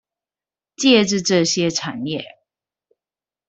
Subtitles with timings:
[0.77, 2.23] 藉著這些產業